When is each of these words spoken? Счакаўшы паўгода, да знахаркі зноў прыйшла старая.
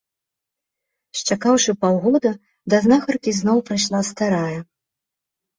Счакаўшы 1.19 1.75
паўгода, 1.85 2.31
да 2.75 2.81
знахаркі 2.87 3.31
зноў 3.41 3.57
прыйшла 3.69 3.99
старая. 4.11 4.59